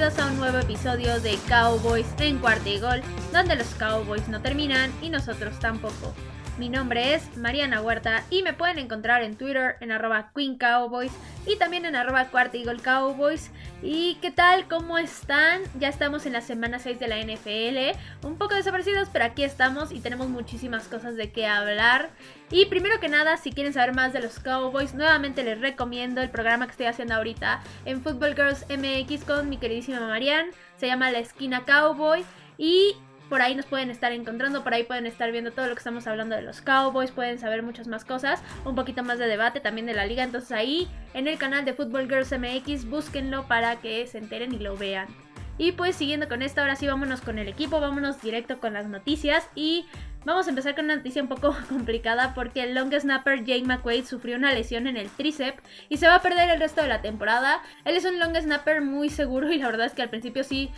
[0.00, 3.02] bienvenidos a un nuevo episodio de Cowboys en cuarto y gol,
[3.34, 6.14] donde los Cowboys no terminan y nosotros tampoco.
[6.56, 11.12] Mi nombre es Mariana Huerta y me pueden encontrar en Twitter en arroba Queen Cowboys
[11.46, 13.50] y también en arroba Cuarta Eagle Cowboys.
[13.82, 14.68] ¿Y qué tal?
[14.68, 15.62] ¿Cómo están?
[15.78, 19.90] Ya estamos en la semana 6 de la NFL, un poco desaparecidos, pero aquí estamos
[19.92, 22.10] y tenemos muchísimas cosas de qué hablar.
[22.50, 26.30] Y primero que nada, si quieren saber más de los Cowboys, nuevamente les recomiendo el
[26.30, 30.50] programa que estoy haciendo ahorita en Football Girls MX con mi queridísima Marianne.
[30.76, 32.24] Se llama La Esquina Cowboy.
[32.58, 32.96] Y
[33.30, 36.06] por ahí nos pueden estar encontrando, por ahí pueden estar viendo todo lo que estamos
[36.08, 39.86] hablando de los Cowboys, pueden saber muchas más cosas, un poquito más de debate también
[39.86, 40.24] de la liga.
[40.24, 44.58] Entonces ahí en el canal de Football Girls MX búsquenlo para que se enteren y
[44.58, 45.06] lo vean.
[45.58, 48.86] Y pues siguiendo con esto, ahora sí vámonos con el equipo, vámonos directo con las
[48.86, 49.84] noticias y
[50.24, 54.04] vamos a empezar con una noticia un poco complicada porque el long snapper Jake McQuaid
[54.04, 57.02] sufrió una lesión en el tríceps y se va a perder el resto de la
[57.02, 57.62] temporada.
[57.84, 60.70] Él es un long snapper muy seguro y la verdad es que al principio sí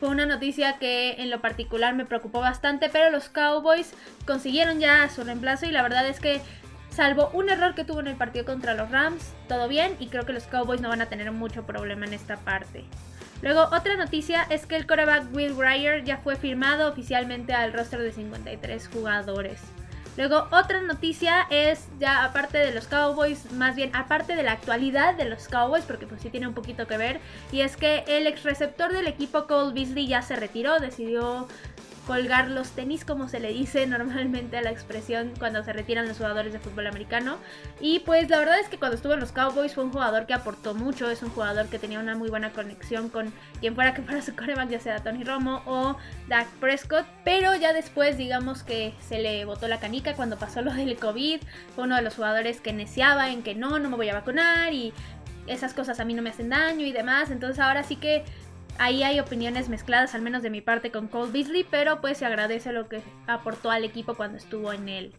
[0.00, 3.92] fue una noticia que en lo particular me preocupó bastante, pero los Cowboys
[4.26, 6.40] consiguieron ya su reemplazo y la verdad es que
[6.88, 10.24] salvo un error que tuvo en el partido contra los Rams, todo bien y creo
[10.24, 12.84] que los Cowboys no van a tener mucho problema en esta parte.
[13.42, 18.00] Luego, otra noticia es que el coreback Will Grier ya fue firmado oficialmente al roster
[18.00, 19.60] de 53 jugadores.
[20.20, 25.14] Luego, otra noticia es ya aparte de los Cowboys, más bien aparte de la actualidad
[25.14, 27.20] de los Cowboys, porque pues sí tiene un poquito que ver,
[27.52, 31.48] y es que el ex receptor del equipo Cole Beasley ya se retiró, decidió
[32.10, 36.16] colgar los tenis, como se le dice normalmente a la expresión cuando se retiran los
[36.16, 37.36] jugadores de fútbol americano.
[37.80, 40.34] Y pues la verdad es que cuando estuvo en los Cowboys fue un jugador que
[40.34, 44.02] aportó mucho, es un jugador que tenía una muy buena conexión con quien fuera que
[44.02, 48.92] fuera su coreback, ya sea Tony Romo o Dak Prescott, pero ya después digamos que
[49.08, 51.40] se le botó la canica cuando pasó lo del COVID,
[51.76, 54.74] fue uno de los jugadores que neciaba en que no, no me voy a vacunar
[54.74, 54.92] y
[55.46, 58.24] esas cosas a mí no me hacen daño y demás, entonces ahora sí que
[58.78, 62.26] Ahí hay opiniones mezcladas, al menos de mi parte, con Cole Beasley, pero pues se
[62.26, 65.12] agradece lo que aportó al equipo cuando estuvo en él.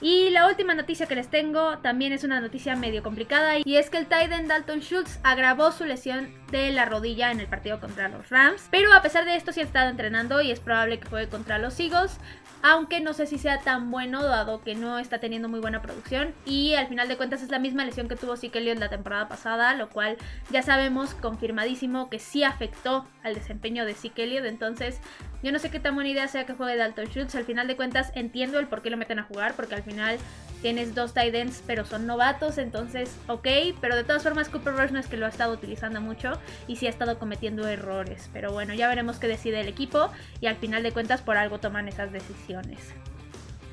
[0.00, 3.90] Y la última noticia que les tengo también es una noticia medio complicada y es
[3.90, 8.08] que el Titan Dalton Schultz agravó su lesión de la rodilla en el partido contra
[8.08, 11.08] los Rams, pero a pesar de esto sí ha estado entrenando y es probable que
[11.08, 12.18] juegue contra los Eagles.
[12.60, 16.34] Aunque no sé si sea tan bueno dado que no está teniendo muy buena producción.
[16.44, 19.28] Y al final de cuentas es la misma lesión que tuvo Zeke en la temporada
[19.28, 20.16] pasada, lo cual
[20.50, 25.00] ya sabemos confirmadísimo que sí afectó al desempeño de Zeke entonces
[25.42, 27.76] yo no sé qué tan buena idea sea que juegue Dalton Schultz, al final de
[27.76, 30.18] cuentas entiendo el por qué lo meten a jugar, porque al final
[30.62, 33.46] tienes dos tight ends pero son novatos, entonces ok,
[33.80, 36.76] pero de todas formas Cooper Rush no es que lo ha estado utilizando mucho y
[36.76, 40.10] sí ha estado cometiendo errores, pero bueno, ya veremos qué decide el equipo
[40.40, 42.92] y al final de cuentas por algo toman esas decisiones.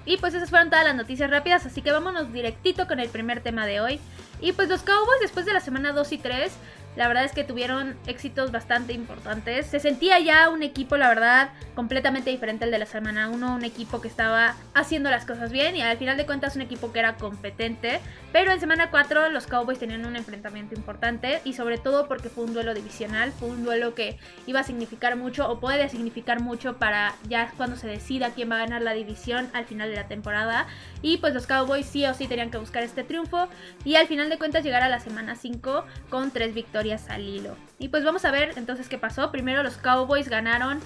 [0.06, 3.42] Y pues esas fueron todas las noticias rápidas, así que vámonos directito con el primer
[3.42, 4.00] tema de hoy.
[4.40, 6.52] Y pues los Cowboys después de la semana 2 y 3
[6.96, 9.66] la verdad es que tuvieron éxitos bastante importantes.
[9.68, 13.56] Se sentía ya un equipo, la verdad, completamente diferente al de la semana 1.
[13.56, 16.94] Un equipo que estaba haciendo las cosas bien y al final de cuentas un equipo
[16.94, 18.00] que era competente.
[18.32, 22.46] Pero en semana 4 los Cowboys tenían un enfrentamiento importante y sobre todo porque fue
[22.46, 23.32] un duelo divisional.
[23.34, 24.18] Fue un duelo que
[24.48, 28.56] iba a significar mucho o puede significar mucho para ya cuando se decida quién va
[28.56, 30.68] a ganar la división al final de la temporada.
[31.02, 33.50] Y pues los Cowboys sí o sí tenían que buscar este triunfo
[33.84, 37.56] y al final de cuentas llegar a la semana 5 con tres victorias al hilo.
[37.80, 39.32] Y pues vamos a ver entonces qué pasó.
[39.32, 40.80] Primero los Cowboys ganaron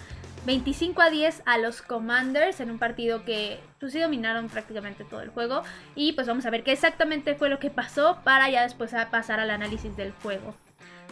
[0.46, 5.22] 25 a 10 a los Commanders en un partido que pues sí dominaron prácticamente todo
[5.22, 5.64] el juego.
[5.96, 9.40] Y pues vamos a ver qué exactamente fue lo que pasó para ya después pasar
[9.40, 10.56] al análisis del juego.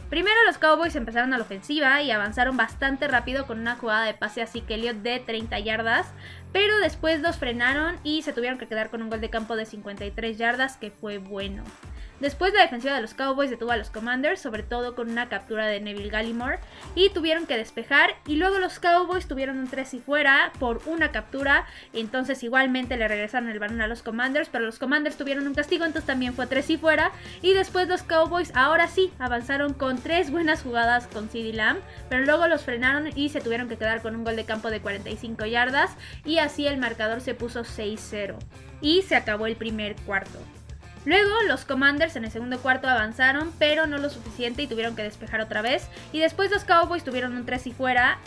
[0.10, 4.14] Primero los Cowboys empezaron a la ofensiva y avanzaron bastante rápido con una jugada de
[4.14, 6.08] pase así que Elliot de 30 yardas,
[6.54, 9.66] pero después los frenaron y se tuvieron que quedar con un gol de campo de
[9.66, 11.64] 53 yardas que fue bueno.
[12.20, 15.68] Después la defensiva de los Cowboys detuvo a los Commanders, sobre todo con una captura
[15.68, 16.60] de Neville Gallimore,
[16.96, 18.16] y tuvieron que despejar.
[18.26, 23.08] Y luego los Cowboys tuvieron un 3 y fuera por una captura, entonces igualmente le
[23.08, 26.48] regresaron el balón a los Commanders, pero los Commanders tuvieron un castigo, entonces también fue
[26.48, 27.12] 3 y fuera.
[27.42, 31.80] Y después los Cowboys ahora sí avanzaron con tres buenas jugadas con CD Lamb,
[32.10, 34.82] pero luego los frenaron y se tuvieron que quedar con un gol de campo de
[34.82, 35.92] 45 yardas,
[36.26, 38.38] y así el marcador se puso 6-0.
[38.82, 40.40] Y se acabó el primer cuarto.
[41.08, 45.04] Luego los Commanders en el segundo cuarto avanzaron, pero no lo suficiente y tuvieron que
[45.04, 45.88] despejar otra vez.
[46.12, 48.18] Y después los Cowboys tuvieron un 3 y fuera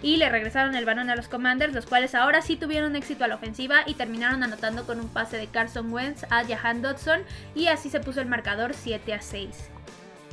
[0.00, 3.28] y le regresaron el balón a los Commanders, los cuales ahora sí tuvieron éxito a
[3.28, 7.20] la ofensiva y terminaron anotando con un pase de Carson Wentz a Jahan Dodson
[7.54, 9.70] y así se puso el marcador 7 a 6.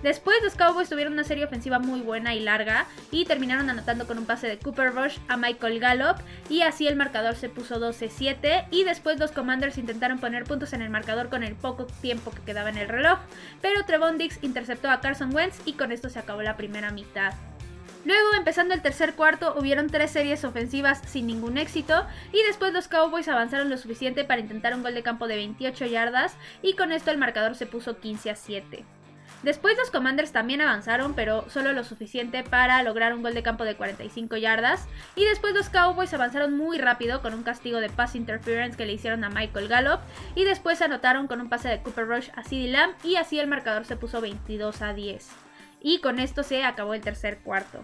[0.04, 4.20] Después los Cowboys tuvieron una serie ofensiva muy buena y larga y terminaron anotando con
[4.20, 6.18] un pase de Cooper Rush a Michael Gallup
[6.50, 10.84] y así el marcador se puso 12-7 y después los Commanders intentaron poner puntos en
[10.84, 13.18] el marcador con el poco tiempo que quedaba en el reloj,
[13.62, 17.34] pero Trevon Dix interceptó a Carson Wentz y con esto se acabó la primera mitad.
[18.06, 22.88] Luego, empezando el tercer cuarto, hubieron tres series ofensivas sin ningún éxito y después los
[22.88, 26.94] Cowboys avanzaron lo suficiente para intentar un gol de campo de 28 yardas y con
[26.94, 28.86] esto el marcador se puso 15 a 7.
[29.44, 33.66] Después los Commanders también avanzaron, pero solo lo suficiente para lograr un gol de campo
[33.66, 34.88] de 45 yardas.
[35.16, 38.94] Y después los Cowboys avanzaron muy rápido con un castigo de pass interference que le
[38.94, 40.00] hicieron a Michael Gallup.
[40.36, 43.48] Y después anotaron con un pase de Cooper Rush a CeeDee Lamb y así el
[43.48, 45.28] marcador se puso 22 a 10.
[45.81, 47.83] Y con esto se acabó el tercer cuarto.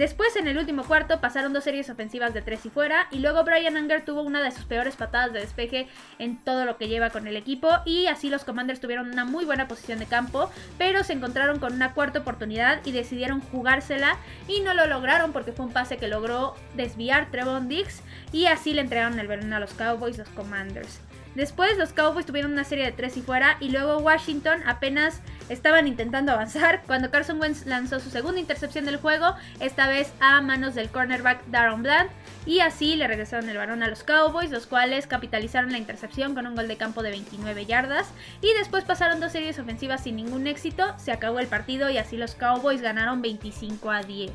[0.00, 3.44] Después, en el último cuarto, pasaron dos series ofensivas de tres y fuera, y luego
[3.44, 5.88] Brian Anger tuvo una de sus peores patadas de despeje
[6.18, 9.44] en todo lo que lleva con el equipo, y así los Commanders tuvieron una muy
[9.44, 14.16] buena posición de campo, pero se encontraron con una cuarta oportunidad y decidieron jugársela,
[14.48, 18.00] y no lo lograron porque fue un pase que logró desviar Trevon Diggs,
[18.32, 20.98] y así le entregaron el balón a los Cowboys, los Commanders.
[21.34, 25.86] Después los Cowboys tuvieron una serie de tres y fuera y luego Washington apenas estaban
[25.86, 30.74] intentando avanzar cuando Carson Wentz lanzó su segunda intercepción del juego, esta vez a manos
[30.74, 32.10] del cornerback Darren Bland
[32.46, 36.46] y así le regresaron el balón a los Cowboys, los cuales capitalizaron la intercepción con
[36.46, 38.08] un gol de campo de 29 yardas
[38.40, 42.16] y después pasaron dos series ofensivas sin ningún éxito, se acabó el partido y así
[42.16, 44.32] los Cowboys ganaron 25 a 10.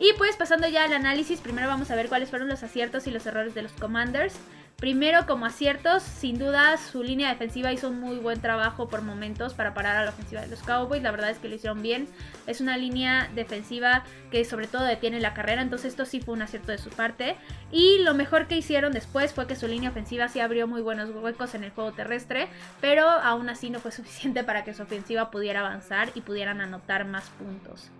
[0.00, 3.10] Y pues pasando ya al análisis, primero vamos a ver cuáles fueron los aciertos y
[3.10, 4.34] los errores de los Commanders.
[4.80, 9.52] Primero, como aciertos, sin duda su línea defensiva hizo un muy buen trabajo por momentos
[9.52, 11.02] para parar a la ofensiva de los Cowboys.
[11.02, 12.06] La verdad es que lo hicieron bien.
[12.46, 16.42] Es una línea defensiva que sobre todo detiene la carrera, entonces esto sí fue un
[16.42, 17.34] acierto de su parte.
[17.72, 21.10] Y lo mejor que hicieron después fue que su línea ofensiva sí abrió muy buenos
[21.10, 22.46] huecos en el juego terrestre,
[22.80, 27.04] pero aún así no fue suficiente para que su ofensiva pudiera avanzar y pudieran anotar
[27.04, 27.90] más puntos.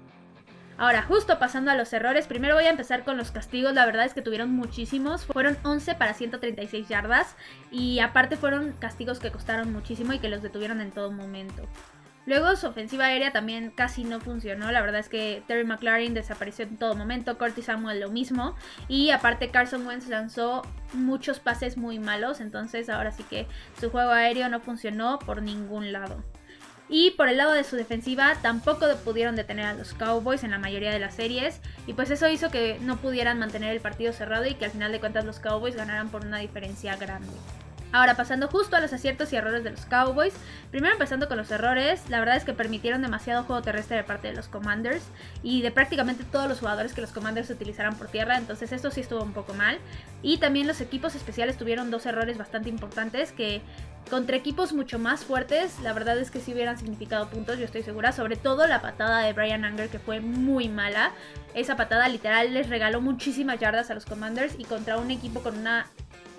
[0.78, 3.74] Ahora, justo pasando a los errores, primero voy a empezar con los castigos.
[3.74, 5.26] La verdad es que tuvieron muchísimos.
[5.26, 7.34] Fueron 11 para 136 yardas.
[7.72, 11.64] Y aparte fueron castigos que costaron muchísimo y que los detuvieron en todo momento.
[12.26, 14.70] Luego su ofensiva aérea también casi no funcionó.
[14.70, 17.38] La verdad es que Terry McLaren desapareció en todo momento.
[17.38, 18.54] Curtis Samuel lo mismo.
[18.86, 22.40] Y aparte Carson Wentz lanzó muchos pases muy malos.
[22.40, 23.48] Entonces ahora sí que
[23.80, 26.22] su juego aéreo no funcionó por ningún lado.
[26.88, 30.58] Y por el lado de su defensiva tampoco pudieron detener a los Cowboys en la
[30.58, 31.60] mayoría de las series.
[31.86, 34.92] Y pues eso hizo que no pudieran mantener el partido cerrado y que al final
[34.92, 37.32] de cuentas los Cowboys ganaran por una diferencia grande.
[37.90, 40.34] Ahora pasando justo a los aciertos y errores de los Cowboys.
[40.70, 44.28] Primero empezando con los errores, la verdad es que permitieron demasiado juego terrestre de parte
[44.28, 45.02] de los Commanders
[45.42, 49.00] y de prácticamente todos los jugadores que los Commanders utilizaran por tierra, entonces esto sí
[49.00, 49.78] estuvo un poco mal.
[50.22, 53.62] Y también los equipos especiales tuvieron dos errores bastante importantes que
[54.10, 57.82] contra equipos mucho más fuertes, la verdad es que sí hubieran significado puntos, yo estoy
[57.82, 58.12] segura.
[58.12, 61.12] Sobre todo la patada de Brian Anger, que fue muy mala.
[61.54, 65.58] Esa patada literal les regaló muchísimas yardas a los Commanders y contra un equipo con
[65.58, 65.86] una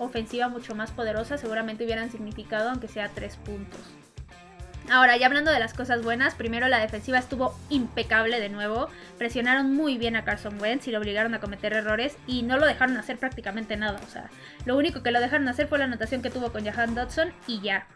[0.00, 3.80] ofensiva mucho más poderosa, seguramente hubieran significado, aunque sea tres puntos.
[4.90, 8.88] Ahora, ya hablando de las cosas buenas, primero la defensiva estuvo impecable de nuevo.
[9.18, 12.66] Presionaron muy bien a Carson Wentz y lo obligaron a cometer errores y no lo
[12.66, 14.00] dejaron hacer prácticamente nada.
[14.04, 14.30] O sea,
[14.64, 17.60] lo único que lo dejaron hacer fue la anotación que tuvo con Jahan Dodson y
[17.60, 17.86] ya.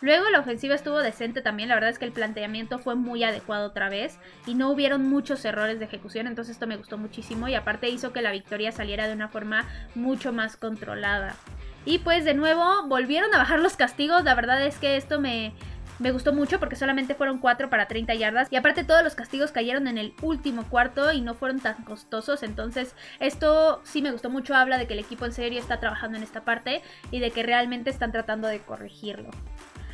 [0.00, 3.66] Luego la ofensiva estuvo decente también, la verdad es que el planteamiento fue muy adecuado
[3.66, 7.54] otra vez y no hubieron muchos errores de ejecución, entonces esto me gustó muchísimo y
[7.54, 11.36] aparte hizo que la victoria saliera de una forma mucho más controlada.
[11.84, 15.52] Y pues de nuevo volvieron a bajar los castigos, la verdad es que esto me,
[16.00, 18.48] me gustó mucho porque solamente fueron 4 para 30 yardas.
[18.50, 22.42] Y aparte todos los castigos cayeron en el último cuarto y no fueron tan costosos.
[22.42, 24.54] Entonces esto sí me gustó mucho.
[24.54, 27.42] Habla de que el equipo en serio está trabajando en esta parte y de que
[27.42, 29.30] realmente están tratando de corregirlo.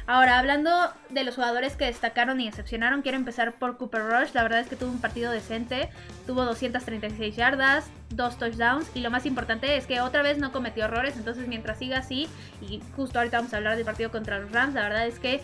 [0.08, 0.70] Ahora, hablando
[1.10, 4.34] de los jugadores que destacaron y decepcionaron, quiero empezar por Cooper Rush.
[4.34, 5.90] La verdad es que tuvo un partido decente,
[6.28, 10.84] tuvo 236 yardas, dos touchdowns y lo más importante es que otra vez no cometió
[10.84, 11.16] errores.
[11.16, 12.28] Entonces, mientras siga así,
[12.60, 15.42] y justo ahorita vamos a hablar del partido contra los Rams, la verdad es que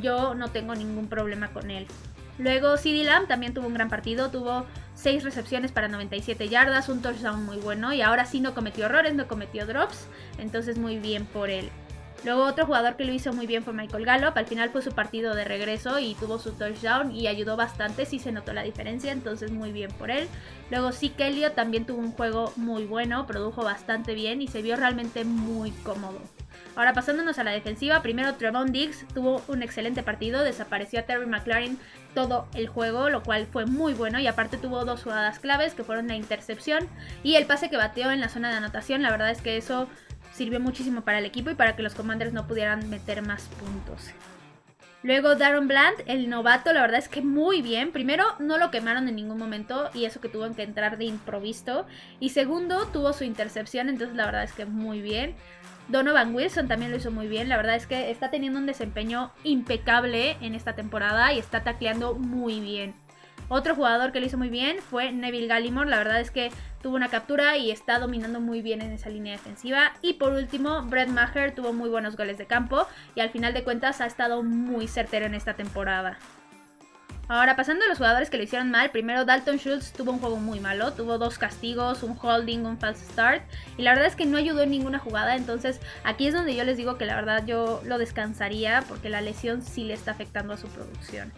[0.00, 1.86] yo no tengo ningún problema con él.
[2.38, 4.64] Luego CD Lamb también tuvo un gran partido, tuvo
[4.94, 9.12] 6 recepciones para 97 yardas, un touchdown muy bueno y ahora sí no cometió errores,
[9.12, 10.06] no cometió drops,
[10.38, 11.70] entonces muy bien por él.
[12.24, 14.92] Luego otro jugador que lo hizo muy bien fue Michael Gallup, al final fue su
[14.92, 19.10] partido de regreso y tuvo su touchdown y ayudó bastante, sí se notó la diferencia,
[19.10, 20.28] entonces muy bien por él.
[20.70, 24.76] Luego sí Elliott también tuvo un juego muy bueno, produjo bastante bien y se vio
[24.76, 26.20] realmente muy cómodo.
[26.76, 31.26] Ahora pasándonos a la defensiva, primero Trevon Diggs tuvo un excelente partido, desapareció a Terry
[31.26, 31.78] McLaren
[32.14, 35.84] todo el juego, lo cual fue muy bueno y aparte tuvo dos jugadas claves que
[35.84, 36.86] fueron la intercepción
[37.22, 39.88] y el pase que bateó en la zona de anotación, la verdad es que eso
[40.32, 44.10] sirvió muchísimo para el equipo y para que los Commanders no pudieran meter más puntos.
[45.02, 47.90] Luego Darren Bland, el novato, la verdad es que muy bien.
[47.90, 51.86] Primero, no lo quemaron en ningún momento y eso que tuvo que entrar de improviso.
[52.20, 55.36] Y segundo, tuvo su intercepción, entonces la verdad es que muy bien.
[55.88, 57.48] Donovan Wilson también lo hizo muy bien.
[57.48, 62.14] La verdad es que está teniendo un desempeño impecable en esta temporada y está tacleando
[62.14, 62.94] muy bien.
[63.48, 65.90] Otro jugador que lo hizo muy bien fue Neville Gallimore.
[65.90, 66.50] La verdad es que
[66.82, 69.92] tuvo una captura y está dominando muy bien en esa línea defensiva.
[70.02, 73.64] Y por último, Brett Maher tuvo muy buenos goles de campo y al final de
[73.64, 76.18] cuentas ha estado muy certero en esta temporada.
[77.30, 80.34] Ahora, pasando a los jugadores que lo hicieron mal, primero Dalton Schultz tuvo un juego
[80.38, 83.44] muy malo, tuvo dos castigos, un holding, un false start,
[83.76, 86.64] y la verdad es que no ayudó en ninguna jugada, entonces aquí es donde yo
[86.64, 90.54] les digo que la verdad yo lo descansaría porque la lesión sí le está afectando
[90.54, 91.32] a su producción.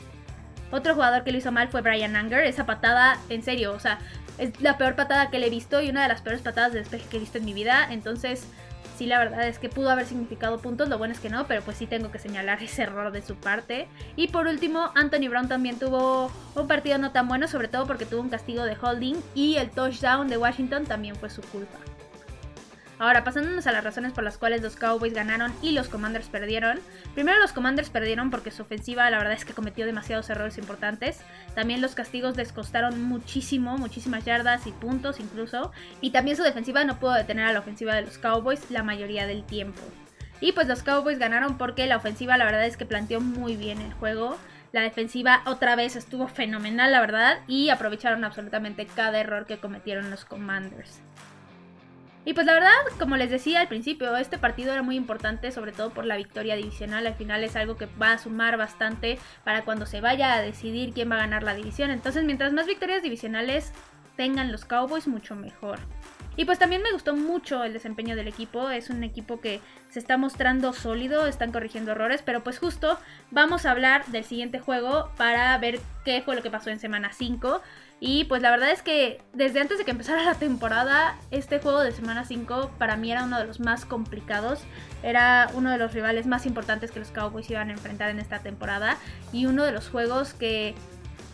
[0.72, 2.44] Otro jugador que lo hizo mal fue Brian Anger.
[2.44, 3.98] Esa patada, en serio, o sea,
[4.38, 6.80] es la peor patada que le he visto y una de las peores patadas de
[6.80, 7.86] despeje que he visto en mi vida.
[7.90, 8.48] Entonces,
[8.96, 10.88] sí, la verdad es que pudo haber significado puntos.
[10.88, 13.36] Lo bueno es que no, pero pues sí tengo que señalar ese error de su
[13.36, 13.86] parte.
[14.16, 18.06] Y por último, Anthony Brown también tuvo un partido no tan bueno, sobre todo porque
[18.06, 21.78] tuvo un castigo de holding y el touchdown de Washington también fue su culpa.
[23.02, 26.78] Ahora, pasándonos a las razones por las cuales los Cowboys ganaron y los Commanders perdieron.
[27.14, 31.18] Primero los Commanders perdieron porque su ofensiva la verdad es que cometió demasiados errores importantes.
[31.56, 35.72] También los castigos les costaron muchísimo, muchísimas yardas y puntos incluso.
[36.00, 39.26] Y también su defensiva no pudo detener a la ofensiva de los Cowboys la mayoría
[39.26, 39.82] del tiempo.
[40.40, 43.80] Y pues los Cowboys ganaron porque la ofensiva la verdad es que planteó muy bien
[43.80, 44.38] el juego.
[44.70, 50.08] La defensiva otra vez estuvo fenomenal, la verdad, y aprovecharon absolutamente cada error que cometieron
[50.08, 51.02] los Commanders.
[52.24, 55.72] Y pues la verdad, como les decía al principio, este partido era muy importante, sobre
[55.72, 57.06] todo por la victoria divisional.
[57.06, 60.92] Al final es algo que va a sumar bastante para cuando se vaya a decidir
[60.92, 61.90] quién va a ganar la división.
[61.90, 63.72] Entonces, mientras más victorias divisionales
[64.16, 65.80] tengan los Cowboys, mucho mejor.
[66.36, 68.70] Y pues también me gustó mucho el desempeño del equipo.
[68.70, 69.60] Es un equipo que
[69.90, 72.98] se está mostrando sólido, están corrigiendo errores, pero pues justo
[73.30, 77.12] vamos a hablar del siguiente juego para ver qué fue lo que pasó en semana
[77.12, 77.60] 5.
[78.04, 81.84] Y pues la verdad es que desde antes de que empezara la temporada, este juego
[81.84, 84.58] de semana 5 para mí era uno de los más complicados.
[85.04, 88.40] Era uno de los rivales más importantes que los Cowboys iban a enfrentar en esta
[88.40, 88.96] temporada.
[89.32, 90.74] Y uno de los juegos que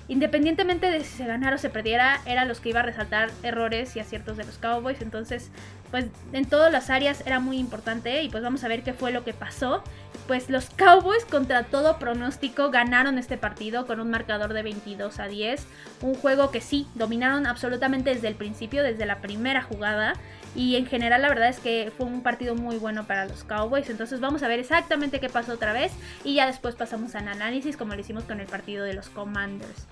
[0.09, 3.97] independientemente de si se ganara o se perdiera, eran los que iba a resaltar errores
[3.97, 5.01] y aciertos de los Cowboys.
[5.01, 5.51] Entonces,
[5.91, 9.11] pues en todas las áreas era muy importante y pues vamos a ver qué fue
[9.11, 9.83] lo que pasó.
[10.29, 15.27] Pues los Cowboys contra todo pronóstico ganaron este partido con un marcador de 22 a
[15.27, 15.67] 10.
[16.03, 20.13] Un juego que sí, dominaron absolutamente desde el principio, desde la primera jugada.
[20.55, 23.89] Y en general la verdad es que fue un partido muy bueno para los Cowboys.
[23.89, 25.93] Entonces vamos a ver exactamente qué pasó otra vez.
[26.25, 29.87] Y ya después pasamos al análisis como lo hicimos con el partido de los Commanders.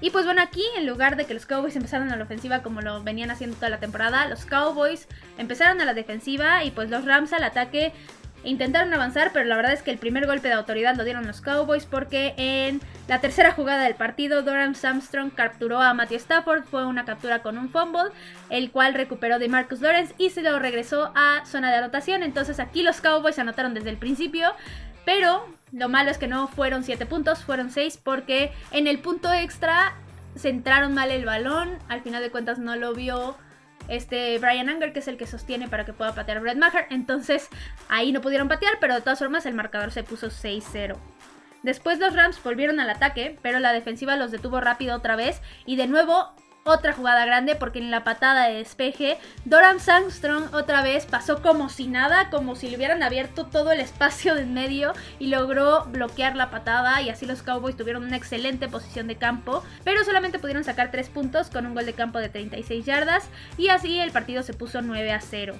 [0.00, 2.80] Y pues bueno, aquí en lugar de que los Cowboys empezaran a la ofensiva como
[2.80, 7.04] lo venían haciendo toda la temporada, los Cowboys empezaron a la defensiva y pues los
[7.04, 7.92] Rams al ataque
[8.44, 11.40] intentaron avanzar, pero la verdad es que el primer golpe de autoridad lo dieron los
[11.40, 16.86] Cowboys porque en la tercera jugada del partido Durham Armstrong capturó a Matthew Stafford, fue
[16.86, 18.10] una captura con un fumble,
[18.48, 22.60] el cual recuperó de Marcus Lawrence y se lo regresó a zona de anotación, entonces
[22.60, 24.52] aquí los Cowboys anotaron desde el principio,
[25.04, 29.32] pero lo malo es que no fueron 7 puntos, fueron 6 porque en el punto
[29.32, 29.94] extra
[30.36, 31.78] centraron mal el balón.
[31.88, 33.36] Al final de cuentas no lo vio
[33.88, 36.86] este Brian Anger, que es el que sostiene para que pueda patear Brett Maher.
[36.90, 37.48] Entonces
[37.88, 40.96] ahí no pudieron patear, pero de todas formas el marcador se puso 6-0.
[41.62, 45.76] Después los Rams volvieron al ataque, pero la defensiva los detuvo rápido otra vez y
[45.76, 51.06] de nuevo otra jugada grande porque en la patada de despeje, Doran Sandstrom otra vez
[51.06, 54.92] pasó como si nada, como si le hubieran abierto todo el espacio de en medio
[55.18, 59.62] y logró bloquear la patada y así los Cowboys tuvieron una excelente posición de campo,
[59.84, 63.68] pero solamente pudieron sacar 3 puntos con un gol de campo de 36 yardas y
[63.68, 65.54] así el partido se puso 9 a 0.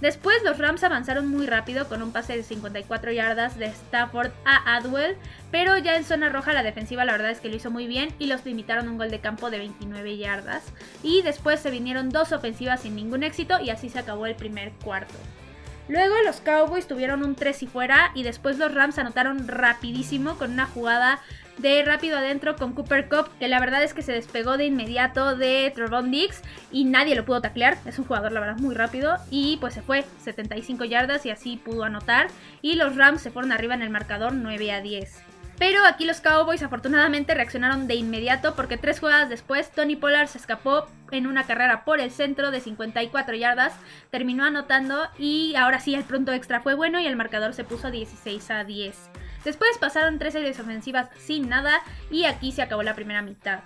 [0.00, 4.76] Después los Rams avanzaron muy rápido con un pase de 54 yardas de Stafford a
[4.76, 5.16] Adwell,
[5.50, 8.10] pero ya en zona roja la defensiva la verdad es que lo hizo muy bien
[8.18, 10.64] y los limitaron un gol de campo de 29 yardas.
[11.02, 14.72] Y después se vinieron dos ofensivas sin ningún éxito y así se acabó el primer
[14.84, 15.14] cuarto.
[15.88, 20.52] Luego los Cowboys tuvieron un 3 y fuera y después los Rams anotaron rapidísimo con
[20.52, 21.20] una jugada
[21.58, 25.36] de rápido adentro con Cooper Cup, que la verdad es que se despegó de inmediato
[25.36, 27.78] de Trevon Dix y nadie lo pudo taclear.
[27.86, 29.16] Es un jugador, la verdad, muy rápido.
[29.30, 32.28] Y pues se fue 75 yardas y así pudo anotar.
[32.62, 35.22] Y los Rams se fueron arriba en el marcador 9 a 10.
[35.58, 40.36] Pero aquí los Cowboys afortunadamente reaccionaron de inmediato porque tres jugadas después Tony Pollard se
[40.36, 43.72] escapó en una carrera por el centro de 54 yardas,
[44.10, 47.90] terminó anotando y ahora sí el pronto extra fue bueno y el marcador se puso
[47.90, 49.10] 16 a 10.
[49.46, 53.60] Después pasaron tres series ofensivas sin nada y aquí se acabó la primera mitad.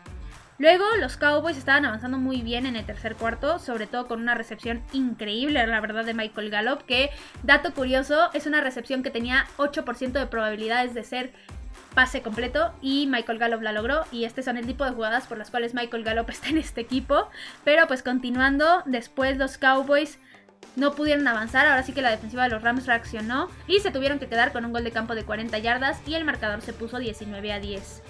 [0.58, 4.34] Luego los Cowboys estaban avanzando muy bien en el tercer cuarto, sobre todo con una
[4.34, 7.08] recepción increíble, la verdad, de Michael Gallup, que,
[7.44, 11.32] dato curioso, es una recepción que tenía 8% de probabilidades de ser
[11.94, 15.38] pase completo y Michael Gallup la logró y este son el tipo de jugadas por
[15.38, 17.30] las cuales Michael Gallup está en este equipo.
[17.64, 20.18] Pero pues continuando, después los Cowboys
[20.76, 24.18] no pudieron avanzar, ahora sí que la defensiva de los Rams reaccionó y se tuvieron
[24.18, 26.98] que quedar con un gol de campo de 40 yardas y el marcador se puso
[26.98, 28.02] 19 a 10.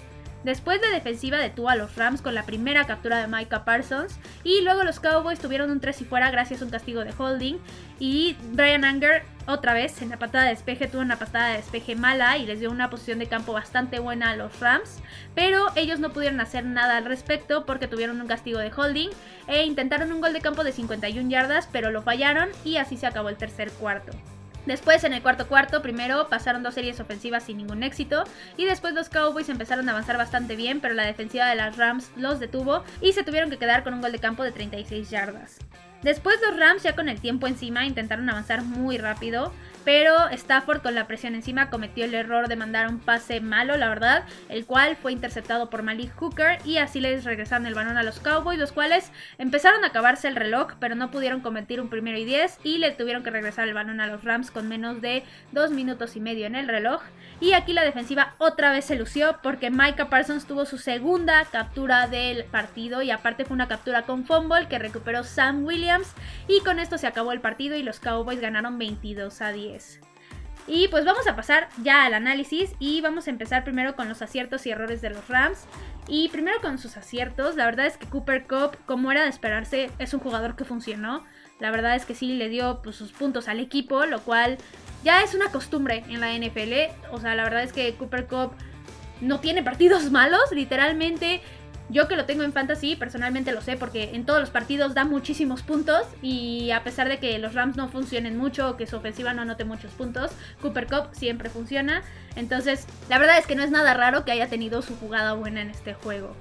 [0.43, 4.19] Después la defensiva detuvo a los Rams con la primera captura de Micah Parsons.
[4.43, 7.57] Y luego los Cowboys tuvieron un 3 y fuera gracias a un castigo de holding.
[7.99, 11.95] Y Brian Anger otra vez en la patada de despeje tuvo una patada de despeje
[11.95, 14.99] mala y les dio una posición de campo bastante buena a los Rams,
[15.35, 19.09] pero ellos no pudieron hacer nada al respecto porque tuvieron un castigo de holding
[19.47, 23.07] e intentaron un gol de campo de 51 yardas pero lo fallaron y así se
[23.07, 24.11] acabó el tercer cuarto.
[24.65, 28.23] Después en el cuarto cuarto, primero pasaron dos series ofensivas sin ningún éxito
[28.57, 32.11] y después los Cowboys empezaron a avanzar bastante bien, pero la defensiva de las Rams
[32.15, 35.57] los detuvo y se tuvieron que quedar con un gol de campo de 36 yardas.
[36.03, 39.51] Después los Rams ya con el tiempo encima intentaron avanzar muy rápido,
[39.83, 43.89] pero Stafford con la presión encima cometió el error de mandar un pase malo, la
[43.89, 48.03] verdad, el cual fue interceptado por Malik Hooker y así les regresaron el balón a
[48.03, 52.17] los Cowboys, los cuales empezaron a acabarse el reloj, pero no pudieron cometer un primero
[52.17, 55.23] y 10 y le tuvieron que regresar el balón a los Rams con menos de
[55.51, 57.01] 2 minutos y medio en el reloj.
[57.39, 62.07] Y aquí la defensiva otra vez se lució porque Micah Parsons tuvo su segunda captura
[62.07, 66.13] del partido y aparte fue una captura con fumble que recuperó Sam Williams
[66.47, 69.70] y con esto se acabó el partido y los Cowboys ganaron 22 a 10.
[70.67, 74.21] Y pues vamos a pasar ya al análisis y vamos a empezar primero con los
[74.21, 75.65] aciertos y errores de los Rams.
[76.07, 79.89] Y primero con sus aciertos, la verdad es que Cooper Cup, como era de esperarse,
[79.99, 81.25] es un jugador que funcionó.
[81.59, 84.57] La verdad es que sí le dio pues, sus puntos al equipo, lo cual
[85.03, 87.11] ya es una costumbre en la NFL.
[87.11, 88.53] O sea, la verdad es que Cooper Cup
[89.21, 91.41] no tiene partidos malos, literalmente.
[91.91, 95.03] Yo que lo tengo en fantasy, personalmente lo sé porque en todos los partidos da
[95.03, 98.95] muchísimos puntos y a pesar de que los Rams no funcionen mucho o que su
[98.95, 100.31] ofensiva no anote muchos puntos,
[100.61, 102.01] Cooper Cup siempre funciona.
[102.37, 105.59] Entonces, la verdad es que no es nada raro que haya tenido su jugada buena
[105.59, 106.33] en este juego.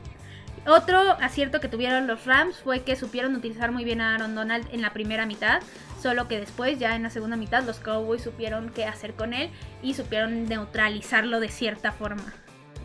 [0.69, 4.69] Otro acierto que tuvieron los Rams fue que supieron utilizar muy bien a Aaron Donald
[4.71, 5.63] en la primera mitad,
[6.01, 9.51] solo que después, ya en la segunda mitad, los Cowboys supieron qué hacer con él
[9.83, 12.33] y supieron neutralizarlo de cierta forma.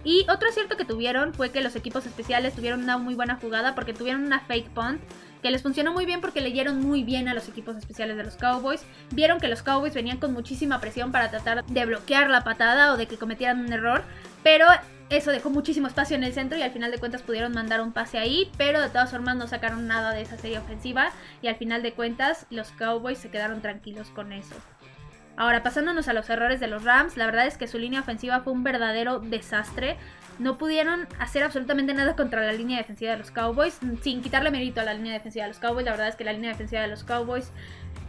[0.06, 3.74] Y otro acierto que tuvieron fue que los equipos especiales tuvieron una muy buena jugada
[3.76, 5.02] porque tuvieron una fake punt
[5.42, 8.36] que les funcionó muy bien porque leyeron muy bien a los equipos especiales de los
[8.36, 8.84] Cowboys.
[9.12, 12.98] Vieron que los Cowboys venían con muchísima presión para tratar de bloquear la patada o
[12.98, 14.04] de que cometieran un error,
[14.44, 14.68] pero
[15.10, 17.92] eso dejó muchísimo espacio en el centro y al final de cuentas pudieron mandar un
[17.92, 21.56] pase ahí, pero de todas formas no sacaron nada de esa serie ofensiva y al
[21.56, 24.56] final de cuentas los Cowboys se quedaron tranquilos con eso.
[25.38, 28.40] Ahora, pasándonos a los errores de los Rams, la verdad es que su línea ofensiva
[28.40, 29.98] fue un verdadero desastre.
[30.40, 34.82] No pudieron hacer absolutamente nada contra la línea defensiva de los Cowboys, sin quitarle mérito
[34.82, 35.86] a la línea defensiva de los Cowboys.
[35.86, 37.52] La verdad es que la línea defensiva de los Cowboys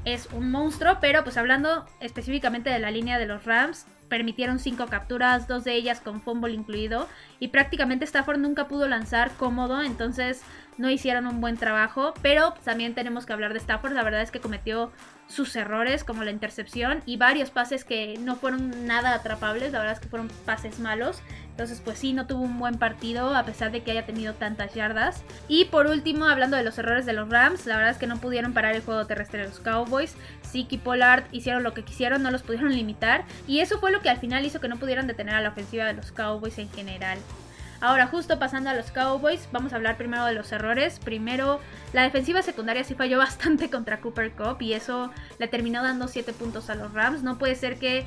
[0.04, 4.86] es un monstruo, pero pues hablando específicamente de la línea de los Rams, permitieron cinco
[4.86, 7.08] capturas, dos de ellas con fumble incluido,
[7.40, 10.42] y prácticamente Stafford nunca pudo lanzar cómodo, entonces
[10.78, 14.30] no hicieron un buen trabajo, pero también tenemos que hablar de Stafford, la verdad es
[14.30, 14.92] que cometió
[15.28, 19.94] sus errores como la intercepción y varios pases que no fueron nada atrapables, la verdad
[19.94, 21.20] es que fueron pases malos.
[21.50, 24.74] Entonces, pues sí, no tuvo un buen partido a pesar de que haya tenido tantas
[24.74, 25.24] yardas.
[25.48, 28.18] Y por último, hablando de los errores de los Rams, la verdad es que no
[28.18, 30.16] pudieron parar el juego terrestre de los Cowboys.
[30.42, 33.24] Siki Pollard hicieron lo que quisieron, no los pudieron limitar.
[33.46, 35.86] Y eso fue lo que al final hizo que no pudieran detener a la ofensiva
[35.86, 37.18] de los Cowboys en general.
[37.80, 40.98] Ahora, justo pasando a los Cowboys, vamos a hablar primero de los errores.
[40.98, 41.60] Primero,
[41.92, 46.32] la defensiva secundaria sí falló bastante contra Cooper Cup y eso le terminó dando 7
[46.32, 47.22] puntos a los Rams.
[47.22, 48.06] No puede ser que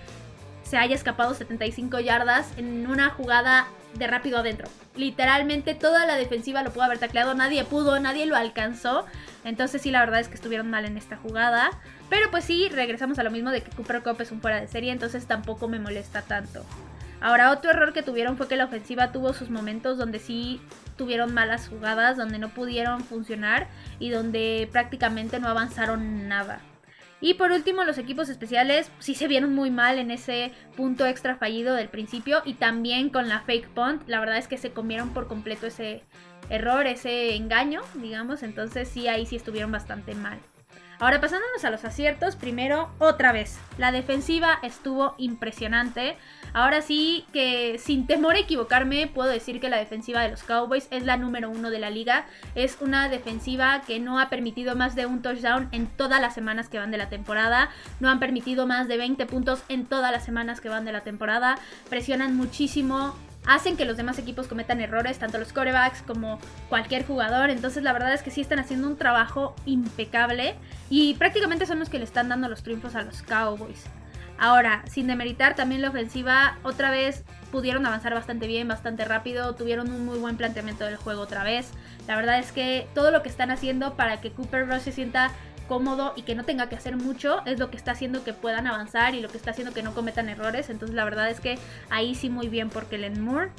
[0.63, 4.67] se haya escapado 75 yardas en una jugada de rápido adentro.
[4.95, 9.05] Literalmente toda la defensiva lo pudo haber tacleado, nadie pudo, nadie lo alcanzó.
[9.43, 11.71] Entonces sí, la verdad es que estuvieron mal en esta jugada.
[12.09, 14.67] Pero pues sí, regresamos a lo mismo de que Cooper Cup es un fuera de
[14.67, 16.65] serie, entonces tampoco me molesta tanto.
[17.21, 20.61] Ahora, otro error que tuvieron fue que la ofensiva tuvo sus momentos donde sí
[20.95, 23.67] tuvieron malas jugadas, donde no pudieron funcionar
[23.99, 26.61] y donde prácticamente no avanzaron nada.
[27.21, 31.35] Y por último, los equipos especiales sí se vieron muy mal en ese punto extra
[31.35, 34.07] fallido del principio y también con la fake punt.
[34.07, 36.03] La verdad es que se comieron por completo ese
[36.49, 38.41] error, ese engaño, digamos.
[38.41, 40.39] Entonces sí, ahí sí estuvieron bastante mal.
[40.99, 46.17] Ahora pasándonos a los aciertos, primero otra vez, la defensiva estuvo impresionante.
[46.51, 50.89] Ahora sí que sin temor a equivocarme puedo decir que la defensiva de los Cowboys
[50.91, 52.25] es la número uno de la liga.
[52.53, 56.67] Es una defensiva que no ha permitido más de un touchdown en todas las semanas
[56.67, 57.69] que van de la temporada.
[58.01, 61.01] No han permitido más de 20 puntos en todas las semanas que van de la
[61.01, 61.57] temporada.
[61.89, 63.15] Presionan muchísimo
[63.49, 67.49] hacen que los demás equipos cometan errores, tanto los corebacks como cualquier jugador.
[67.49, 70.55] Entonces la verdad es que sí están haciendo un trabajo impecable
[70.91, 73.85] y prácticamente son los que le están dando los triunfos a los Cowboys.
[74.37, 79.91] Ahora, sin demeritar también la ofensiva, otra vez pudieron avanzar bastante bien, bastante rápido, tuvieron
[79.91, 81.71] un muy buen planteamiento del juego otra vez.
[82.07, 85.31] La verdad es que todo lo que están haciendo para que Cooper Rush se sienta
[85.69, 88.67] cómodo y que no tenga que hacer mucho es lo que está haciendo que puedan
[88.67, 90.69] avanzar y lo que está haciendo que no cometan errores.
[90.69, 91.57] Entonces la verdad es que
[91.89, 93.51] ahí sí muy bien por Kellen Moore.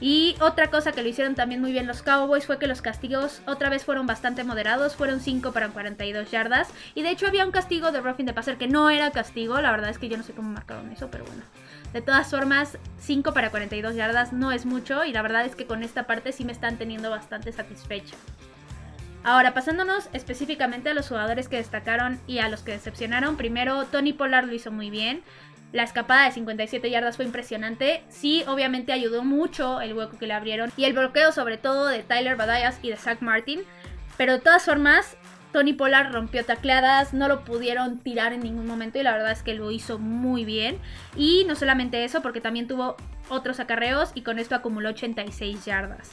[0.00, 3.40] Y otra cosa que lo hicieron también muy bien los Cowboys fue que los castigos
[3.46, 6.68] otra vez fueron bastante moderados, fueron 5 para 42 yardas.
[6.96, 9.70] Y de hecho había un castigo de roughing de passer que no era castigo, la
[9.70, 11.44] verdad es que yo no sé cómo marcaron eso, pero bueno.
[11.92, 15.66] De todas formas, 5 para 42 yardas no es mucho y la verdad es que
[15.66, 18.16] con esta parte sí me están teniendo bastante satisfecha.
[19.24, 24.12] Ahora, pasándonos específicamente a los jugadores que destacaron y a los que decepcionaron, primero Tony
[24.12, 25.22] Pollard lo hizo muy bien.
[25.72, 28.02] La escapada de 57 yardas fue impresionante.
[28.08, 32.02] Sí, obviamente ayudó mucho el hueco que le abrieron y el bloqueo sobre todo de
[32.02, 33.60] Tyler Badayas y de Zach Martin.
[34.18, 35.16] Pero de todas formas,
[35.52, 39.42] Tony Pollard rompió tacleadas, no lo pudieron tirar en ningún momento y la verdad es
[39.42, 40.78] que lo hizo muy bien.
[41.16, 42.96] Y no solamente eso, porque también tuvo
[43.28, 46.10] otros acarreos y con esto acumuló 86 yardas.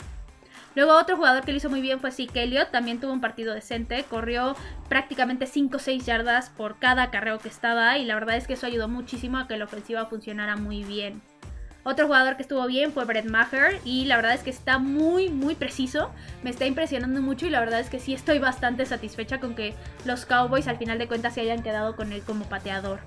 [0.80, 3.54] Luego otro jugador que lo hizo muy bien fue Zeke Elliott, también tuvo un partido
[3.54, 4.56] decente, corrió
[4.88, 8.54] prácticamente 5 o 6 yardas por cada carreo que estaba y la verdad es que
[8.54, 11.22] eso ayudó muchísimo a que la ofensiva funcionara muy bien.
[11.84, 15.28] Otro jugador que estuvo bien fue Brett Maher y la verdad es que está muy
[15.28, 16.12] muy preciso,
[16.44, 19.74] me está impresionando mucho y la verdad es que sí estoy bastante satisfecha con que
[20.06, 23.02] los Cowboys al final de cuentas se hayan quedado con él como pateador.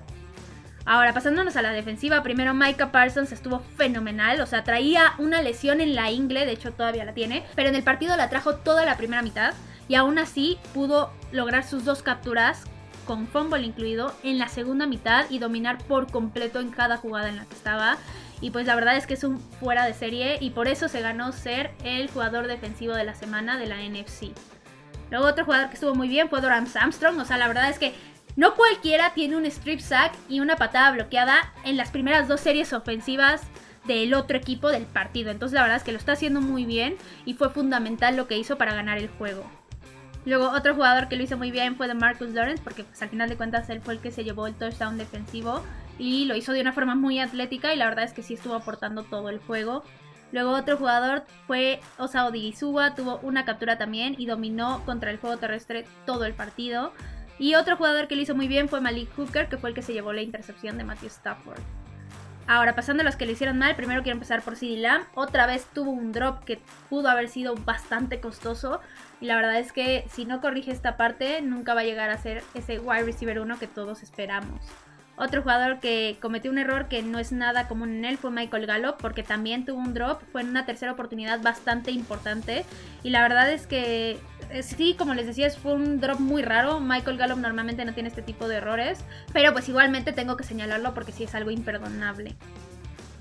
[0.85, 5.79] Ahora, pasándonos a la defensiva, primero Micah Parsons estuvo fenomenal, o sea, traía una lesión
[5.79, 8.85] en la ingle, de hecho todavía la tiene, pero en el partido la trajo toda
[8.85, 9.53] la primera mitad
[9.87, 12.63] y aún así pudo lograr sus dos capturas
[13.05, 17.37] con fumble incluido en la segunda mitad y dominar por completo en cada jugada en
[17.37, 17.97] la que estaba.
[18.41, 21.01] Y pues la verdad es que es un fuera de serie y por eso se
[21.01, 24.33] ganó ser el jugador defensivo de la semana de la NFC.
[25.11, 27.77] Luego otro jugador que estuvo muy bien fue Doran Armstrong, o sea, la verdad es
[27.77, 27.93] que
[28.35, 32.73] no cualquiera tiene un strip sack y una patada bloqueada en las primeras dos series
[32.73, 33.41] ofensivas
[33.85, 35.29] del otro equipo del partido.
[35.31, 38.37] Entonces la verdad es que lo está haciendo muy bien y fue fundamental lo que
[38.37, 39.43] hizo para ganar el juego.
[40.25, 43.09] Luego otro jugador que lo hizo muy bien fue de Marcus Lawrence porque pues, al
[43.09, 45.61] final de cuentas él fue el que se llevó el touchdown defensivo
[45.99, 48.55] y lo hizo de una forma muy atlética y la verdad es que sí estuvo
[48.55, 49.83] aportando todo el juego.
[50.31, 55.37] Luego otro jugador fue Osao Digisuba, tuvo una captura también y dominó contra el juego
[55.37, 56.93] terrestre todo el partido.
[57.39, 59.81] Y otro jugador que lo hizo muy bien fue Malik Hooker, que fue el que
[59.81, 61.59] se llevó la intercepción de Matthew Stafford.
[62.45, 65.05] Ahora, pasando a los que lo hicieron mal, primero quiero empezar por CD Lamb.
[65.15, 68.81] Otra vez tuvo un drop que pudo haber sido bastante costoso.
[69.21, 72.17] Y la verdad es que si no corrige esta parte, nunca va a llegar a
[72.17, 74.59] ser ese wide receiver 1 que todos esperamos.
[75.15, 78.65] Otro jugador que cometió un error que no es nada común en él fue Michael
[78.65, 82.65] Gallup, porque también tuvo un drop, fue en una tercera oportunidad bastante importante.
[83.03, 86.79] Y la verdad es que eh, sí, como les decía, fue un drop muy raro.
[86.79, 88.99] Michael Gallup normalmente no tiene este tipo de errores,
[89.33, 92.35] pero pues igualmente tengo que señalarlo porque sí es algo imperdonable.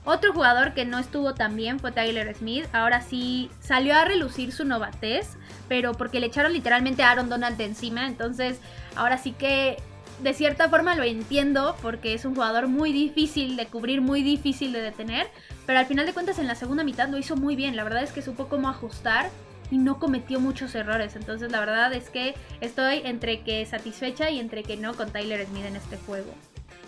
[0.05, 2.67] Otro jugador que no estuvo tan bien fue Tyler Smith.
[2.73, 5.37] Ahora sí salió a relucir su novatez,
[5.69, 8.07] pero porque le echaron literalmente a Aaron Donald de encima.
[8.07, 8.59] Entonces,
[8.97, 9.77] ahora sí que
[10.23, 14.73] de cierta forma lo entiendo porque es un jugador muy difícil de cubrir, muy difícil
[14.73, 15.29] de detener,
[15.67, 18.03] pero al final de cuentas en la segunda mitad lo hizo muy bien, la verdad
[18.03, 19.31] es que supo cómo ajustar
[19.71, 24.39] y no cometió muchos errores, entonces la verdad es que estoy entre que satisfecha y
[24.39, 26.33] entre que no con Tyler Smith en este juego.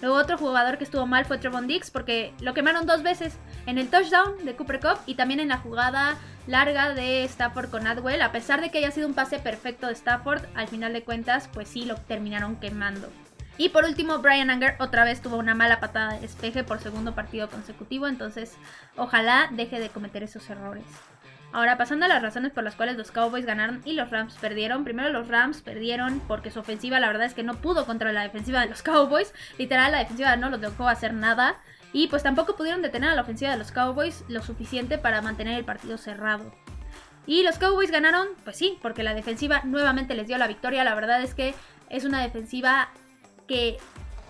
[0.01, 3.79] Luego otro jugador que estuvo mal fue Trevon Dix porque lo quemaron dos veces en
[3.79, 8.21] el touchdown de Cooper Cup y también en la jugada larga de Stafford con Adwell.
[8.21, 11.49] A pesar de que haya sido un pase perfecto de Stafford, al final de cuentas
[11.53, 13.09] pues sí lo terminaron quemando.
[13.57, 17.15] Y por último, Brian Anger otra vez tuvo una mala patada de despeje por segundo
[17.15, 18.57] partido consecutivo, entonces
[18.97, 20.85] ojalá deje de cometer esos errores.
[21.53, 24.83] Ahora, pasando a las razones por las cuales los Cowboys ganaron y los Rams perdieron.
[24.83, 28.25] Primero los Rams perdieron porque su ofensiva la verdad es que no pudo contra la
[28.25, 29.33] defensiva de los Cowboys.
[29.57, 31.61] Literal, la defensiva no los dejó hacer nada.
[31.93, 35.57] Y pues tampoco pudieron detener a la ofensiva de los Cowboys lo suficiente para mantener
[35.57, 36.53] el partido cerrado.
[37.25, 40.83] Y los Cowboys ganaron, pues sí, porque la defensiva nuevamente les dio la victoria.
[40.83, 41.55] La verdad es que
[41.89, 42.89] es una defensiva
[43.47, 43.79] que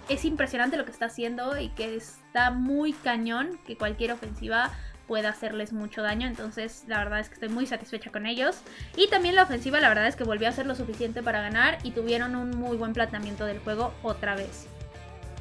[0.09, 4.71] es impresionante lo que está haciendo y que está muy cañón que cualquier ofensiva
[5.07, 6.27] pueda hacerles mucho daño.
[6.27, 8.61] Entonces, la verdad es que estoy muy satisfecha con ellos.
[8.97, 11.79] Y también la ofensiva, la verdad es que volvió a hacer lo suficiente para ganar
[11.83, 14.67] y tuvieron un muy buen planteamiento del juego otra vez.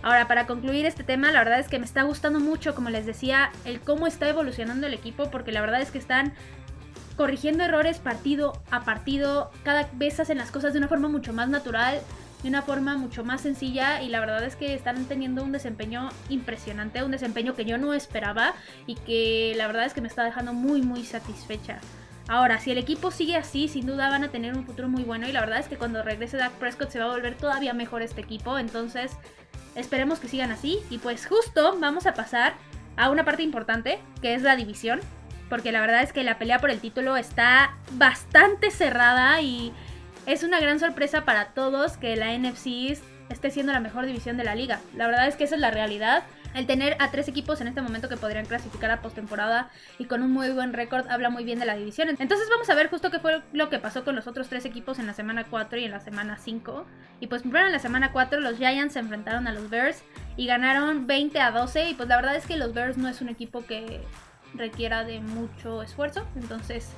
[0.01, 3.05] Ahora, para concluir este tema, la verdad es que me está gustando mucho, como les
[3.05, 6.33] decía, el cómo está evolucionando el equipo, porque la verdad es que están
[7.15, 11.47] corrigiendo errores partido a partido, cada vez hacen las cosas de una forma mucho más
[11.47, 12.01] natural,
[12.43, 16.09] de una forma mucho más sencilla y la verdad es que están teniendo un desempeño
[16.29, 18.53] impresionante, un desempeño que yo no esperaba
[18.85, 21.79] y que la verdad es que me está dejando muy muy satisfecha.
[22.27, 25.27] Ahora, si el equipo sigue así, sin duda van a tener un futuro muy bueno
[25.27, 28.01] y la verdad es que cuando regrese Dak Prescott se va a volver todavía mejor
[28.01, 29.17] este equipo, entonces
[29.75, 30.79] Esperemos que sigan así.
[30.89, 32.53] Y pues justo vamos a pasar
[32.95, 34.99] a una parte importante, que es la división.
[35.49, 39.73] Porque la verdad es que la pelea por el título está bastante cerrada y
[40.25, 42.97] es una gran sorpresa para todos que la NFC
[43.29, 44.79] esté siendo la mejor división de la liga.
[44.95, 46.23] La verdad es que esa es la realidad.
[46.53, 50.21] El tener a tres equipos en este momento que podrían clasificar a postemporada y con
[50.21, 52.09] un muy buen récord habla muy bien de la división.
[52.09, 54.99] Entonces vamos a ver justo qué fue lo que pasó con los otros tres equipos
[54.99, 56.85] en la semana 4 y en la semana 5.
[57.21, 60.03] Y pues primero en la semana 4 los Giants se enfrentaron a los Bears
[60.37, 63.21] y ganaron 20 a 12 y pues la verdad es que los Bears no es
[63.21, 64.01] un equipo que
[64.53, 66.27] requiera de mucho esfuerzo.
[66.35, 66.91] Entonces,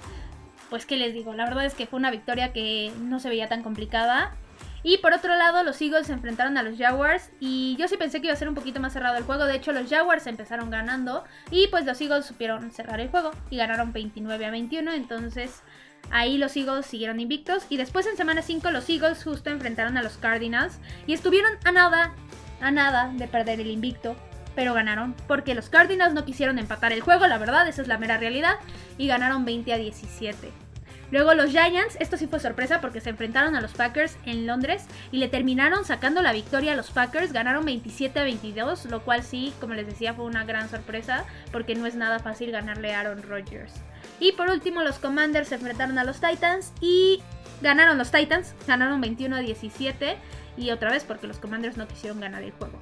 [0.76, 3.48] pues qué les digo, la verdad es que fue una victoria que no se veía
[3.48, 4.36] tan complicada
[4.84, 8.20] y por otro lado, los Eagles se enfrentaron a los Jaguars y yo sí pensé
[8.20, 9.46] que iba a ser un poquito más cerrado el juego.
[9.46, 13.56] De hecho, los Jaguars empezaron ganando y pues los Eagles supieron cerrar el juego y
[13.56, 14.92] ganaron 29 a 21.
[14.92, 15.64] Entonces
[16.12, 20.04] ahí los Eagles siguieron invictos y después en semana 5 los Eagles justo enfrentaron a
[20.04, 22.14] los Cardinals y estuvieron a nada,
[22.60, 24.16] a nada de perder el invicto.
[24.56, 27.98] Pero ganaron porque los Cardinals no quisieron empatar el juego, la verdad, esa es la
[27.98, 28.58] mera realidad,
[29.00, 30.65] y ganaron 20 a 17.
[31.12, 34.86] Luego los Giants, esto sí fue sorpresa porque se enfrentaron a los Packers en Londres
[35.12, 39.24] y le terminaron sacando la victoria a los Packers, ganaron 27 a 22, lo cual
[39.24, 43.02] sí, como les decía, fue una gran sorpresa porque no es nada fácil ganarle a
[43.02, 43.74] Aaron Rodgers.
[44.20, 47.22] Y por último los Commanders se enfrentaron a los Titans y
[47.62, 50.18] ganaron los Titans, ganaron 21 a 17
[50.58, 52.80] y otra vez porque los Commanders no quisieron ganar el juego.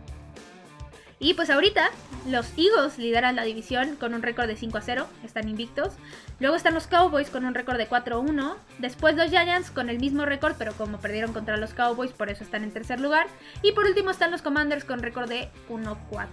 [1.24, 1.90] Y pues ahorita
[2.28, 5.94] los Eagles lideran la división con un récord de 5 a 0, están invictos.
[6.42, 8.58] Luego están los Cowboys con un récord de 4 a 1.
[8.80, 12.44] Después los Giants con el mismo récord, pero como perdieron contra los Cowboys, por eso
[12.44, 13.28] están en tercer lugar.
[13.62, 16.30] Y por último están los Commanders con récord de 1 a 4.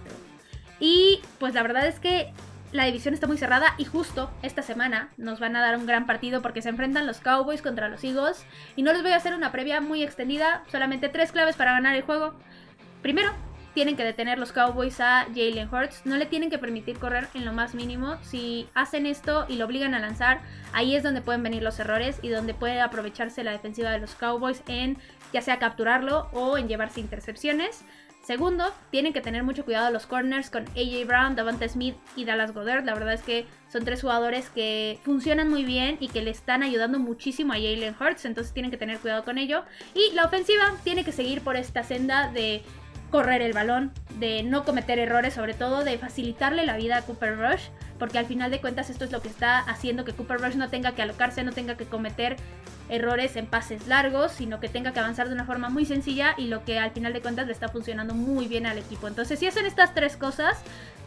[0.81, 2.33] Y pues la verdad es que
[2.73, 6.05] la división está muy cerrada y justo esta semana nos van a dar un gran
[6.05, 8.43] partido porque se enfrentan los Cowboys contra los Eagles.
[8.75, 11.95] Y no les voy a hacer una previa muy extendida, solamente tres claves para ganar
[11.95, 12.33] el juego.
[13.01, 13.31] Primero,
[13.73, 16.05] tienen que detener los Cowboys a Jalen Hurts.
[16.05, 18.17] No le tienen que permitir correr en lo más mínimo.
[18.21, 20.41] Si hacen esto y lo obligan a lanzar,
[20.73, 24.15] ahí es donde pueden venir los errores y donde puede aprovecharse la defensiva de los
[24.15, 24.97] Cowboys en
[25.33, 27.83] ya sea capturarlo o en llevarse intercepciones.
[28.23, 32.53] Segundo, tienen que tener mucho cuidado los corners con AJ Brown, Davante Smith y Dallas
[32.53, 32.85] Goddard.
[32.85, 36.61] La verdad es que son tres jugadores que funcionan muy bien y que le están
[36.61, 39.63] ayudando muchísimo a Jalen Hurts, entonces tienen que tener cuidado con ello.
[39.95, 42.61] Y la ofensiva tiene que seguir por esta senda de
[43.11, 47.37] correr el balón, de no cometer errores, sobre todo de facilitarle la vida a Cooper
[47.37, 47.65] Rush,
[47.99, 50.69] porque al final de cuentas esto es lo que está haciendo que Cooper Rush no
[50.69, 52.37] tenga que alocarse, no tenga que cometer
[52.89, 56.47] errores en pases largos, sino que tenga que avanzar de una forma muy sencilla y
[56.47, 59.07] lo que al final de cuentas le está funcionando muy bien al equipo.
[59.07, 60.57] Entonces, si hacen estas tres cosas,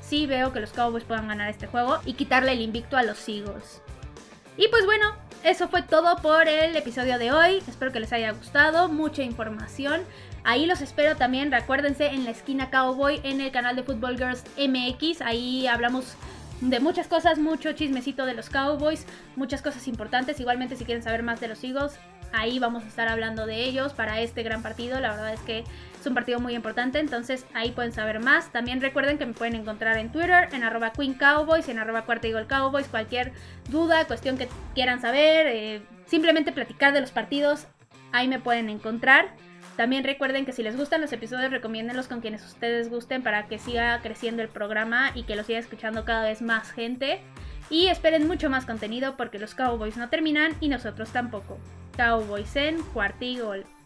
[0.00, 3.28] sí veo que los Cowboys puedan ganar este juego y quitarle el invicto a los
[3.28, 3.82] Eagles.
[4.56, 7.62] Y pues bueno, eso fue todo por el episodio de hoy.
[7.66, 10.02] Espero que les haya gustado, mucha información.
[10.44, 14.44] Ahí los espero también, recuérdense, en la esquina Cowboy, en el canal de Football Girls
[14.58, 15.22] MX.
[15.22, 16.16] Ahí hablamos
[16.60, 20.40] de muchas cosas, mucho chismecito de los Cowboys, muchas cosas importantes.
[20.40, 21.98] Igualmente, si quieren saber más de los Eagles,
[22.34, 25.00] ahí vamos a estar hablando de ellos para este gran partido.
[25.00, 25.64] La verdad es que
[25.98, 28.52] es un partido muy importante, entonces ahí pueden saber más.
[28.52, 32.28] También recuerden que me pueden encontrar en Twitter, en arroba Queen Cowboys, en arroba Cuarta
[32.28, 32.86] Eagle Cowboys.
[32.88, 33.32] Cualquier
[33.70, 37.66] duda, cuestión que quieran saber, eh, simplemente platicar de los partidos,
[38.12, 39.32] ahí me pueden encontrar.
[39.76, 43.58] También recuerden que si les gustan los episodios, recomiéndenlos con quienes ustedes gusten para que
[43.58, 47.20] siga creciendo el programa y que lo siga escuchando cada vez más gente.
[47.70, 51.58] Y esperen mucho más contenido porque los Cowboys no terminan y nosotros tampoco.
[51.96, 53.64] Cowboys en Cuartigol.